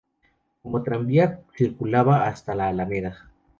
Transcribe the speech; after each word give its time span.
Como 0.63 0.81
tranvía 0.81 1.43
circulaba 1.53 2.25
hasta 2.25 2.55
la 2.55 2.69
Alameda. 2.69 3.29